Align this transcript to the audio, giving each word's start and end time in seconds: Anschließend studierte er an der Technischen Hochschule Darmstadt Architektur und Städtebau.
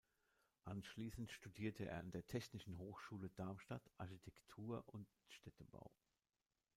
Anschließend 0.63 1.31
studierte 1.31 1.85
er 1.85 1.99
an 1.99 2.09
der 2.09 2.25
Technischen 2.25 2.79
Hochschule 2.79 3.29
Darmstadt 3.35 3.87
Architektur 3.99 4.83
und 4.87 5.07
Städtebau. 5.27 5.91